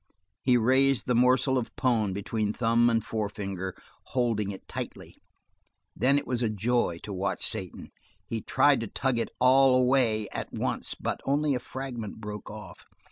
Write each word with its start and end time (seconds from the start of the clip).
He 0.41 0.57
raised 0.57 1.05
the 1.05 1.13
morsel 1.13 1.59
of 1.59 1.75
"pone" 1.75 2.11
between 2.11 2.53
thumb 2.53 2.89
and 2.89 3.05
forefinger, 3.05 3.75
holding 4.05 4.49
it 4.49 4.67
tightly. 4.67 5.15
Then 5.95 6.17
it 6.17 6.25
was 6.25 6.41
a 6.41 6.49
joy 6.49 6.97
to 7.03 7.13
watch 7.13 7.45
Satan. 7.45 7.91
He 8.25 8.41
tried 8.41 8.79
to 8.79 8.87
tug 8.87 9.19
it 9.19 9.29
all 9.39 9.75
away 9.75 10.27
at 10.31 10.51
once, 10.51 10.95
but 10.95 11.21
only 11.23 11.53
a 11.53 11.59
fragment 11.59 12.19
broke 12.19 12.49
off. 12.49 12.83